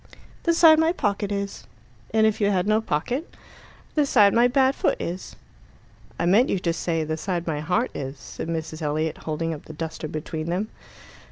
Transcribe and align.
"The 0.45 0.53
side 0.55 0.79
my 0.79 0.93
pocket 0.93 1.31
is." 1.31 1.67
"And 2.11 2.25
if 2.25 2.41
you 2.41 2.49
had 2.49 2.65
no 2.65 2.81
pocket?" 2.81 3.31
"The 3.93 4.07
side 4.07 4.33
my 4.33 4.47
bad 4.47 4.73
foot 4.73 4.99
is." 4.99 5.35
"I 6.17 6.25
meant 6.25 6.49
you 6.49 6.57
to 6.57 6.73
say, 6.73 7.03
'the 7.03 7.17
side 7.17 7.45
my 7.45 7.59
heart 7.59 7.91
is,'" 7.93 8.17
said 8.17 8.47
Mrs. 8.47 8.81
Elliot, 8.81 9.19
holding 9.29 9.53
up 9.53 9.65
the 9.65 9.73
duster 9.73 10.07
between 10.07 10.47
them. 10.47 10.69